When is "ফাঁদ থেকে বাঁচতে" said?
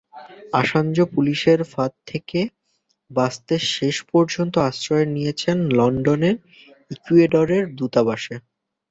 1.71-3.55